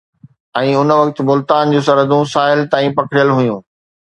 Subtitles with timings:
[0.61, 3.63] ۽ ان وقت ملتان جون سرحدون ساحل تائين پکڙيل هيون